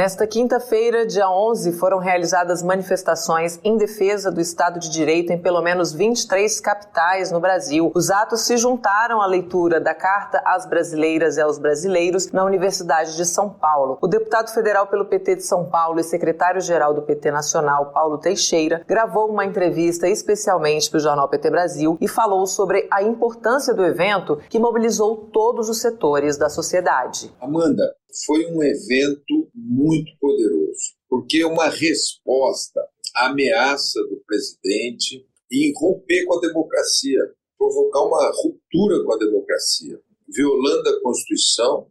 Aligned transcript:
Nesta 0.00 0.26
quinta-feira, 0.26 1.04
dia 1.04 1.28
11, 1.30 1.72
foram 1.72 1.98
realizadas 1.98 2.62
manifestações 2.62 3.60
em 3.62 3.76
defesa 3.76 4.32
do 4.32 4.40
Estado 4.40 4.80
de 4.80 4.88
Direito 4.88 5.30
em 5.30 5.38
pelo 5.38 5.60
menos 5.60 5.92
23 5.92 6.58
capitais 6.58 7.30
no 7.30 7.38
Brasil. 7.38 7.92
Os 7.94 8.10
atos 8.10 8.40
se 8.40 8.56
juntaram 8.56 9.20
à 9.20 9.26
leitura 9.26 9.78
da 9.78 9.94
Carta 9.94 10.40
às 10.42 10.64
Brasileiras 10.64 11.36
e 11.36 11.42
aos 11.42 11.58
Brasileiros 11.58 12.32
na 12.32 12.42
Universidade 12.42 13.14
de 13.14 13.26
São 13.26 13.50
Paulo. 13.50 13.98
O 14.00 14.08
deputado 14.08 14.50
federal 14.54 14.86
pelo 14.86 15.04
PT 15.04 15.36
de 15.36 15.42
São 15.42 15.66
Paulo 15.66 16.00
e 16.00 16.02
secretário-geral 16.02 16.94
do 16.94 17.02
PT 17.02 17.30
Nacional, 17.30 17.92
Paulo 17.92 18.16
Teixeira, 18.16 18.82
gravou 18.88 19.28
uma 19.28 19.44
entrevista 19.44 20.08
especialmente 20.08 20.88
para 20.88 20.96
o 20.96 21.00
jornal 21.00 21.28
PT 21.28 21.50
Brasil 21.50 21.98
e 22.00 22.08
falou 22.08 22.46
sobre 22.46 22.88
a 22.90 23.02
importância 23.02 23.74
do 23.74 23.84
evento 23.84 24.38
que 24.48 24.58
mobilizou 24.58 25.28
todos 25.30 25.68
os 25.68 25.78
setores 25.78 26.38
da 26.38 26.48
sociedade. 26.48 27.30
Amanda, 27.38 27.99
foi 28.24 28.46
um 28.46 28.62
evento 28.62 29.50
muito 29.54 30.12
poderoso, 30.18 30.94
porque 31.08 31.38
é 31.38 31.46
uma 31.46 31.68
resposta 31.68 32.80
à 33.14 33.26
ameaça 33.26 34.00
do 34.04 34.22
presidente 34.26 35.26
em 35.50 35.72
romper 35.76 36.24
com 36.24 36.38
a 36.38 36.40
democracia, 36.40 37.20
provocar 37.58 38.02
uma 38.02 38.32
ruptura 38.42 39.04
com 39.04 39.12
a 39.12 39.18
democracia, 39.18 40.00
violando 40.28 40.88
a 40.88 41.00
Constituição 41.02 41.90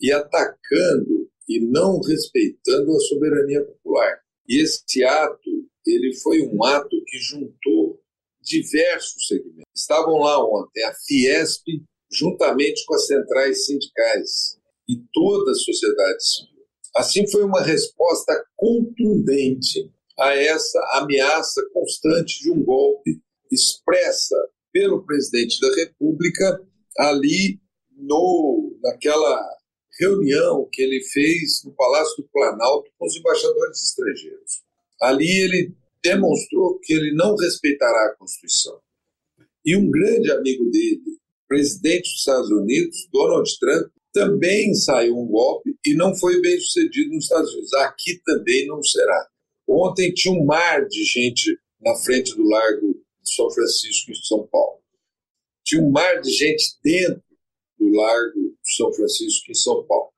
e 0.00 0.12
atacando 0.12 1.30
e 1.48 1.60
não 1.60 2.00
respeitando 2.00 2.92
a 2.92 3.00
soberania 3.00 3.64
popular. 3.64 4.20
E 4.48 4.62
esse 4.62 5.04
ato, 5.04 5.50
ele 5.86 6.14
foi 6.16 6.42
um 6.42 6.64
ato 6.64 7.02
que 7.06 7.18
juntou 7.18 8.00
diversos 8.40 9.26
segmentos. 9.26 9.64
Estavam 9.74 10.18
lá 10.18 10.44
ontem 10.44 10.82
a 10.84 10.94
Fiesp, 10.94 11.64
juntamente 12.10 12.84
com 12.84 12.94
as 12.94 13.06
centrais 13.06 13.66
sindicais, 13.66 14.59
e 14.90 15.02
toda 15.12 15.50
a 15.50 15.54
sociedade 15.54 16.24
civil. 16.24 16.64
Assim, 16.96 17.30
foi 17.30 17.44
uma 17.44 17.62
resposta 17.62 18.44
contundente 18.56 19.90
a 20.18 20.34
essa 20.34 20.80
ameaça 20.94 21.62
constante 21.72 22.42
de 22.42 22.50
um 22.50 22.62
golpe 22.62 23.20
expressa 23.50 24.36
pelo 24.72 25.04
presidente 25.04 25.60
da 25.60 25.74
República 25.76 26.60
ali 26.98 27.60
no 27.96 28.78
naquela 28.82 29.40
reunião 30.00 30.68
que 30.72 30.82
ele 30.82 31.02
fez 31.04 31.62
no 31.64 31.72
Palácio 31.74 32.22
do 32.22 32.28
Planalto 32.32 32.90
com 32.98 33.06
os 33.06 33.16
embaixadores 33.16 33.82
estrangeiros. 33.82 34.62
Ali 35.00 35.30
ele 35.40 35.74
demonstrou 36.02 36.78
que 36.82 36.92
ele 36.92 37.14
não 37.14 37.36
respeitará 37.36 38.06
a 38.06 38.16
Constituição. 38.16 38.80
E 39.64 39.76
um 39.76 39.90
grande 39.90 40.30
amigo 40.30 40.70
dele, 40.70 41.18
presidente 41.46 42.02
dos 42.02 42.18
Estados 42.18 42.50
Unidos, 42.50 43.08
Donald 43.12 43.50
Trump, 43.58 43.90
também 44.12 44.74
saiu 44.74 45.16
um 45.18 45.26
golpe 45.26 45.76
e 45.84 45.94
não 45.94 46.14
foi 46.16 46.40
bem 46.40 46.58
sucedido 46.60 47.14
nos 47.14 47.24
Estados 47.24 47.52
Unidos. 47.52 47.72
Aqui 47.74 48.20
também 48.24 48.66
não 48.66 48.82
será. 48.82 49.28
Ontem 49.68 50.12
tinha 50.12 50.34
um 50.34 50.44
mar 50.44 50.86
de 50.86 51.04
gente 51.04 51.56
na 51.80 51.94
frente 51.96 52.34
do 52.34 52.42
Largo 52.42 52.92
de 53.22 53.34
São 53.34 53.50
Francisco, 53.50 54.10
em 54.10 54.14
São 54.14 54.46
Paulo. 54.48 54.80
Tinha 55.64 55.82
um 55.82 55.90
mar 55.90 56.20
de 56.20 56.30
gente 56.30 56.76
dentro 56.82 57.22
do 57.78 57.88
Largo 57.88 58.56
de 58.62 58.74
São 58.76 58.92
Francisco, 58.92 59.50
em 59.50 59.54
São 59.54 59.84
Paulo. 59.86 60.12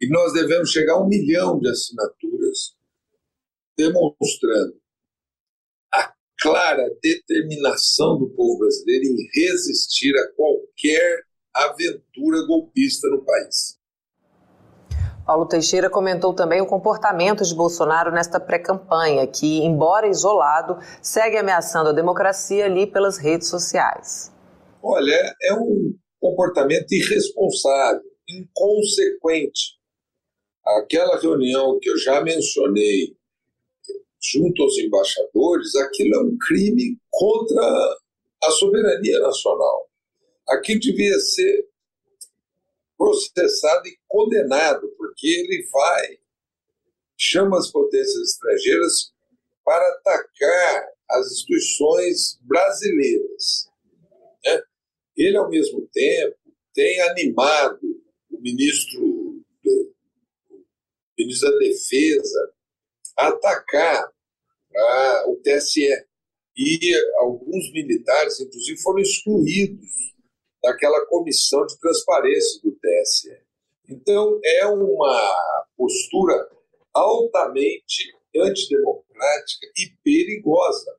E 0.00 0.08
nós 0.08 0.32
devemos 0.32 0.70
chegar 0.70 0.94
a 0.94 1.02
um 1.02 1.08
milhão 1.08 1.58
de 1.60 1.68
assinaturas 1.68 2.76
demonstrando 3.76 4.80
a 5.94 6.12
clara 6.40 6.90
determinação 7.00 8.18
do 8.18 8.28
povo 8.30 8.58
brasileiro 8.58 9.04
em 9.04 9.28
resistir 9.32 10.16
a 10.18 10.32
qualquer 10.32 11.27
aventura 11.66 12.46
golpista 12.46 13.08
no 13.08 13.24
país. 13.24 13.78
Paulo 15.28 15.44
Teixeira 15.46 15.90
comentou 15.90 16.32
também 16.32 16.62
o 16.62 16.66
comportamento 16.66 17.44
de 17.44 17.54
Bolsonaro 17.54 18.10
nesta 18.10 18.40
pré-campanha, 18.40 19.26
que, 19.26 19.58
embora 19.58 20.08
isolado, 20.08 20.78
segue 21.02 21.36
ameaçando 21.36 21.90
a 21.90 21.92
democracia 21.92 22.64
ali 22.64 22.86
pelas 22.86 23.18
redes 23.18 23.48
sociais. 23.48 24.32
Olha, 24.82 25.34
é 25.42 25.52
um 25.52 25.94
comportamento 26.18 26.90
irresponsável, 26.92 28.00
inconsequente. 28.26 29.76
Aquela 30.64 31.20
reunião 31.20 31.78
que 31.78 31.90
eu 31.90 31.98
já 31.98 32.22
mencionei 32.22 33.14
junto 34.22 34.62
aos 34.62 34.78
embaixadores, 34.78 35.74
aquilo 35.76 36.14
é 36.14 36.20
um 36.20 36.38
crime 36.38 36.98
contra 37.10 37.62
a 38.44 38.50
soberania 38.52 39.20
nacional. 39.20 39.87
Aquilo 40.48 40.80
devia 40.80 41.18
ser 41.20 41.68
processado 42.96 43.86
e 43.86 43.98
condenado, 44.08 44.88
porque 44.96 45.26
ele 45.26 45.68
vai, 45.70 46.18
chama 47.16 47.58
as 47.58 47.70
potências 47.70 48.30
estrangeiras 48.30 49.12
para 49.64 49.86
atacar 49.94 50.88
as 51.10 51.32
instituições 51.32 52.38
brasileiras. 52.42 53.68
Né? 54.44 54.62
Ele, 55.16 55.36
ao 55.36 55.50
mesmo 55.50 55.86
tempo, 55.92 56.36
tem 56.74 57.00
animado 57.02 57.80
o 58.30 58.40
ministro, 58.40 59.44
do, 59.62 59.94
o 60.50 60.64
ministro 61.18 61.50
da 61.50 61.58
Defesa 61.58 62.52
a 63.18 63.28
atacar 63.28 64.12
a, 64.76 65.24
o 65.28 65.36
TSE. 65.36 65.88
E 66.56 66.94
alguns 67.18 67.70
militares, 67.72 68.40
inclusive, 68.40 68.80
foram 68.80 68.98
excluídos 68.98 70.08
daquela 70.68 71.04
comissão 71.06 71.66
de 71.66 71.78
transparência 71.78 72.60
do 72.62 72.72
TSE. 72.72 73.36
Então, 73.88 74.38
é 74.44 74.66
uma 74.66 75.34
postura 75.76 76.48
altamente 76.92 78.14
antidemocrática 78.36 79.66
e 79.78 79.90
perigosa, 80.04 80.94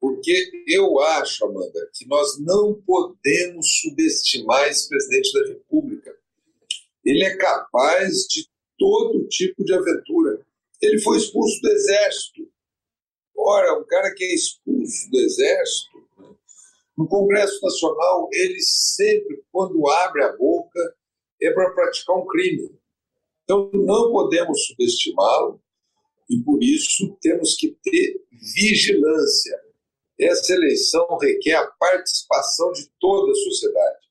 porque 0.00 0.50
eu 0.66 0.98
acho, 1.00 1.44
Amanda, 1.44 1.90
que 1.94 2.06
nós 2.08 2.40
não 2.40 2.74
podemos 2.86 3.80
subestimar 3.82 4.68
esse 4.68 4.88
presidente 4.88 5.32
da 5.34 5.48
República. 5.48 6.16
Ele 7.04 7.22
é 7.22 7.36
capaz 7.36 8.26
de 8.30 8.48
todo 8.78 9.28
tipo 9.28 9.62
de 9.62 9.74
aventura. 9.74 10.40
Ele 10.80 10.98
foi 11.00 11.18
expulso 11.18 11.60
do 11.60 11.70
Exército. 11.70 12.50
Ora, 13.36 13.78
um 13.78 13.84
cara 13.84 14.14
que 14.14 14.24
é 14.24 14.34
expulso 14.34 15.10
do 15.10 15.20
Exército 15.20 15.89
no 17.00 17.08
Congresso 17.08 17.58
Nacional, 17.62 18.28
ele 18.30 18.60
sempre, 18.60 19.42
quando 19.50 19.88
abre 19.88 20.22
a 20.22 20.36
boca, 20.36 20.94
é 21.40 21.50
para 21.50 21.70
praticar 21.70 22.14
um 22.14 22.26
crime. 22.26 22.78
Então, 23.42 23.70
não 23.72 24.12
podemos 24.12 24.66
subestimá-lo 24.66 25.62
e, 26.28 26.38
por 26.40 26.62
isso, 26.62 27.16
temos 27.22 27.56
que 27.56 27.74
ter 27.82 28.22
vigilância. 28.54 29.58
Essa 30.20 30.52
eleição 30.52 31.06
requer 31.16 31.54
a 31.54 31.66
participação 31.68 32.70
de 32.72 32.86
toda 33.00 33.32
a 33.32 33.34
sociedade. 33.34 34.06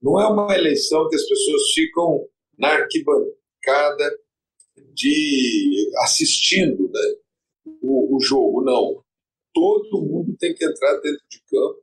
Não 0.00 0.20
é 0.20 0.28
uma 0.28 0.56
eleição 0.56 1.08
que 1.08 1.16
as 1.16 1.26
pessoas 1.26 1.72
ficam 1.74 2.28
na 2.56 2.68
arquibancada 2.68 4.16
de 4.94 5.90
assistindo 6.04 6.88
né, 6.88 7.16
o, 7.82 8.16
o 8.16 8.20
jogo, 8.20 8.62
não. 8.62 9.02
Todo 9.52 10.00
mundo 10.00 10.36
tem 10.38 10.54
que 10.54 10.64
entrar 10.64 10.94
dentro 11.00 11.24
de 11.28 11.42
campo 11.50 11.82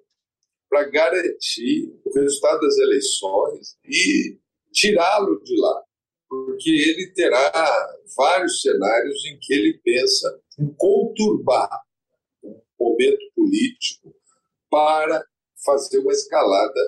para 0.70 0.90
garantir 0.90 1.92
o 2.06 2.14
resultado 2.14 2.60
das 2.62 2.78
eleições 2.78 3.78
e 3.84 4.40
tirá-lo 4.72 5.42
de 5.44 5.60
lá, 5.60 5.84
porque 6.30 6.70
ele 6.70 7.12
terá 7.14 7.52
vários 8.16 8.62
cenários 8.62 9.26
em 9.26 9.38
que 9.40 9.54
ele 9.54 9.80
pensa 9.84 10.40
em 10.60 10.74
conturbar 10.78 11.70
o 12.44 12.62
momento 12.80 13.26
político 13.36 14.16
para 14.70 15.24
fazer 15.66 16.00
uma 16.00 16.12
escalada 16.12 16.80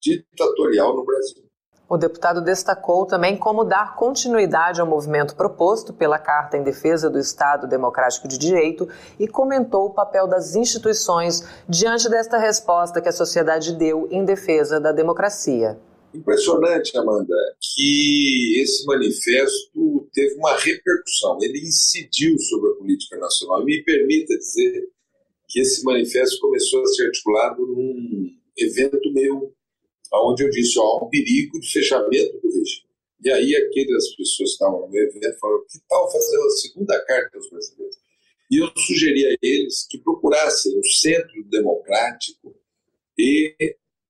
ditatorial 0.00 0.96
no 0.96 1.04
Brasil. 1.04 1.49
O 1.90 1.98
deputado 1.98 2.40
destacou 2.40 3.04
também 3.04 3.36
como 3.36 3.64
dar 3.64 3.96
continuidade 3.96 4.80
ao 4.80 4.86
movimento 4.86 5.34
proposto 5.34 5.92
pela 5.92 6.20
Carta 6.20 6.56
em 6.56 6.62
Defesa 6.62 7.10
do 7.10 7.18
Estado 7.18 7.66
Democrático 7.66 8.28
de 8.28 8.38
Direito 8.38 8.88
e 9.18 9.26
comentou 9.26 9.86
o 9.86 9.92
papel 9.92 10.28
das 10.28 10.54
instituições 10.54 11.42
diante 11.68 12.08
desta 12.08 12.38
resposta 12.38 13.00
que 13.00 13.08
a 13.08 13.12
sociedade 13.12 13.74
deu 13.74 14.06
em 14.08 14.24
defesa 14.24 14.78
da 14.78 14.92
democracia. 14.92 15.80
Impressionante, 16.14 16.96
Amanda, 16.96 17.34
que 17.60 18.60
esse 18.62 18.86
manifesto 18.86 20.08
teve 20.12 20.36
uma 20.36 20.56
repercussão, 20.56 21.38
ele 21.40 21.58
incidiu 21.58 22.38
sobre 22.38 22.70
a 22.70 22.74
política 22.74 23.16
nacional. 23.16 23.62
E 23.62 23.64
me 23.64 23.82
permita 23.82 24.38
dizer 24.38 24.88
que 25.48 25.58
esse 25.58 25.84
manifesto 25.84 26.40
começou 26.40 26.82
a 26.82 26.86
ser 26.86 27.06
articulado 27.06 27.66
num 27.66 28.30
evento 28.56 29.12
meu 29.12 29.52
onde 30.12 30.44
eu 30.44 30.50
disse, 30.50 30.78
ó, 30.78 31.04
um 31.04 31.08
perigo 31.08 31.60
de 31.60 31.70
fechamento 31.70 32.40
do 32.40 32.48
regime. 32.48 32.90
E 33.22 33.30
aí 33.30 33.54
aquelas 33.54 34.08
pessoas 34.16 34.36
que 34.36 34.44
estavam 34.44 34.88
no 34.88 34.96
evento 34.96 35.38
falaram, 35.38 35.64
que 35.70 35.78
tal 35.88 36.10
fazer 36.10 36.38
uma 36.38 36.50
segunda 36.50 37.04
carta 37.04 37.36
aos 37.36 37.50
brasileiros? 37.50 37.96
E 38.50 38.62
eu 38.62 38.68
sugeri 38.76 39.26
a 39.26 39.36
eles 39.42 39.86
que 39.88 39.98
procurassem 39.98 40.76
o 40.78 40.84
centro 40.84 41.44
democrático 41.44 42.56
e 43.16 43.54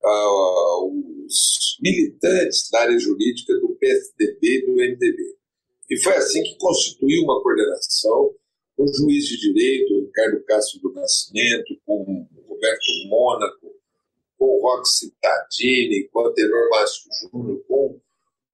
uh, 0.03 1.27
os 1.27 1.77
militantes 1.83 2.71
da 2.71 2.81
área 2.81 2.99
jurídica 2.99 3.53
do 3.55 3.77
PSDB 3.77 4.39
e 4.43 4.67
do 4.67 4.73
MDB. 4.73 5.37
E 5.91 5.97
foi 5.99 6.15
assim 6.15 6.43
que 6.43 6.57
constituiu 6.57 7.25
uma 7.25 7.43
coordenação 7.43 8.35
com 8.77 8.85
o 8.85 8.95
juiz 8.95 9.27
de 9.27 9.39
direito, 9.39 10.01
Ricardo 10.07 10.43
Castro 10.45 10.81
do 10.81 10.93
Nascimento, 10.93 11.77
com 11.85 12.27
Roberto 12.49 13.09
Mônaco, 13.09 13.60
com 14.41 14.47
o 14.47 14.63
Roxy 14.63 15.15
Tadini, 15.21 16.09
com 16.09 16.21
o 16.21 16.33
Tenor 16.33 16.71
Márcio 16.71 17.11
Júnior, 17.31 17.63
com 17.69 18.01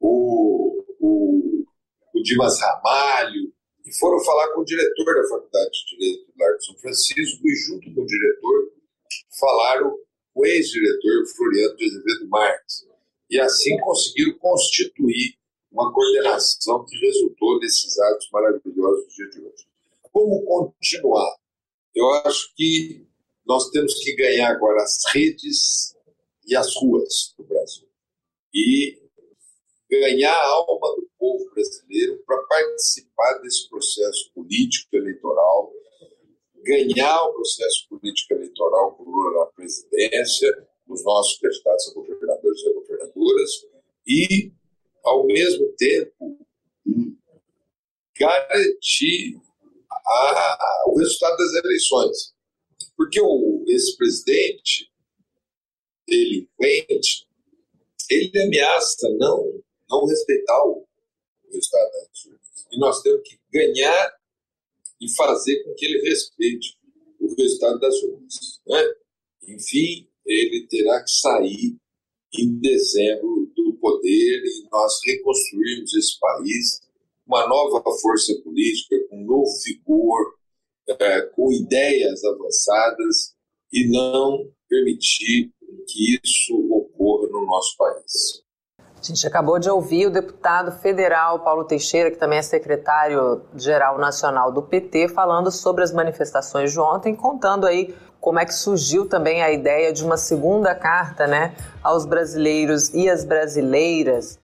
o, 0.01 0.85
o, 0.99 1.65
o 2.13 2.23
Dimas 2.25 2.61
Ramalho, 2.61 3.53
e 3.87 3.95
foram 3.97 4.19
falar 4.25 4.49
com 4.49 4.63
o 4.63 4.65
diretor 4.65 5.15
da 5.15 5.29
Faculdade 5.29 5.71
de 5.71 5.97
Direito 5.97 6.27
do 6.27 6.43
Largo 6.43 6.61
São 6.61 6.77
Francisco, 6.79 7.49
e 7.49 7.55
junto 7.55 7.95
com 7.95 8.01
o 8.01 8.07
diretor 8.07 8.73
falaram 9.39 9.97
o 10.35 10.45
ex-diretor 10.45 11.27
Floriano 11.37 11.77
de 11.77 11.85
Azevedo 11.85 12.29
Marques. 12.29 12.85
E 13.31 13.39
assim 13.39 13.79
conseguiram 13.79 14.37
constituir 14.39 15.37
uma 15.71 15.93
coordenação 15.93 16.85
que 16.85 16.97
resultou 16.97 17.61
nesses 17.61 17.97
atos 17.97 18.29
maravilhosos 18.33 19.05
do 19.05 19.15
dia 19.15 19.31
de 19.31 19.41
hoje. 19.41 19.67
Como 20.11 20.45
continuar? 20.45 21.37
Eu 21.95 22.11
acho 22.25 22.53
que 22.57 23.06
nós 23.47 23.71
temos 23.71 23.95
que 24.03 24.15
ganhar 24.17 24.51
agora 24.51 24.83
as 24.83 24.99
redes 25.15 25.95
e 26.47 26.57
as 26.57 26.75
ruas 26.77 27.35
do 27.39 27.45
Brasil. 27.45 27.89
E 28.53 29.01
ganhar 29.91 30.35
a 30.35 30.49
alma 30.49 30.97
do 30.97 31.09
povo 31.19 31.49
brasileiro 31.51 32.23
para 32.27 32.43
participar 32.43 33.39
desse 33.39 33.69
processo 33.69 34.33
político 34.35 34.97
eleitoral, 34.97 35.73
ganhar 36.65 37.23
o 37.23 37.35
processo 37.35 37.89
político 37.89 38.35
eleitoral 38.35 38.95
com 38.97 39.05
Lula 39.05 39.41
na 39.41 39.47
presidência, 39.53 40.67
os 40.89 41.05
nossos 41.05 41.39
candidatos 41.39 41.89
a 41.89 41.95
governadores 41.95 42.63
e 42.63 42.69
a 42.69 42.73
governadoras, 42.73 43.51
e, 44.07 44.53
ao 45.05 45.27
mesmo 45.27 45.73
tempo, 45.77 46.47
garantir 48.19 49.41
a, 49.93 50.85
o 50.87 50.99
resultado 50.99 51.37
das 51.37 51.65
eleições. 51.65 52.36
Porque 52.97 53.21
o, 53.21 53.65
esse 53.69 53.97
presidente 53.97 54.91
delinquente, 56.07 57.27
ele 58.11 58.43
ameaça 58.43 59.09
não, 59.19 59.63
não 59.89 60.07
respeitar 60.07 60.65
o, 60.65 60.87
resultado 61.53 61.91
das 61.93 62.25
urnas. 62.27 62.67
E 62.73 62.79
nós 62.79 63.03
temos 63.03 63.23
que 63.23 63.39
ganhar 63.53 64.17
e 65.01 65.15
fazer 65.15 65.63
com 65.63 65.75
que 65.75 65.87
ele 65.87 66.09
respeite 66.09 66.77
o 67.21 67.35
resultado 67.35 67.79
das 67.79 67.95
urnas. 68.03 68.61
Né? 68.67 68.95
Enfim, 69.49 70.09
ele 70.25 70.67
terá 70.69 71.03
que 71.03 71.11
sair 71.11 71.77
em 72.39 72.59
dezembro 72.59 73.51
do 73.55 73.75
poder 73.75 74.43
e 74.45 74.69
nós 74.71 74.99
reconstruirmos 75.05 75.95
esse 75.95 76.19
país 76.19 76.81
uma 77.27 77.47
nova 77.49 77.83
força 78.01 78.35
política, 78.43 78.97
com 79.09 79.21
um 79.23 79.27
novo 79.27 79.51
vigor, 79.65 80.39
é, 80.89 81.23
com 81.35 81.53
ideias 81.53 82.25
avançadas 82.25 83.35
e 83.73 83.91
não 83.91 84.51
permitir 84.69 85.51
que 85.89 86.19
isso 86.25 86.55
ocorra 86.71 87.29
no 87.29 87.47
nosso 87.47 87.77
país. 87.77 88.47
A 88.79 89.03
gente 89.03 89.27
acabou 89.27 89.59
de 89.59 89.71
ouvir 89.71 90.07
o 90.07 90.11
deputado 90.11 90.73
federal 90.81 91.41
Paulo 91.41 91.65
Teixeira, 91.65 92.11
que 92.11 92.17
também 92.17 92.39
é 92.39 92.43
secretário-geral 92.43 93.99
nacional 93.99 94.51
do 94.51 94.63
PT, 94.63 95.09
falando 95.09 95.51
sobre 95.51 95.85
as 95.85 95.93
manifestações 95.93 96.73
de 96.73 96.81
ontem, 96.81 97.15
contando 97.15 97.67
aí 97.67 97.95
como 98.21 98.41
é 98.41 98.45
que 98.45 98.55
surgiu 98.55 99.09
também 99.09 99.43
a 99.43 99.53
ideia 99.53 99.93
de 99.93 100.05
uma 100.05 100.17
segunda 100.17 100.75
carta 100.75 101.27
né, 101.27 101.55
aos 101.83 102.05
brasileiros 102.05 102.93
e 102.93 103.09
às 103.09 103.25
brasileiras 103.25 104.41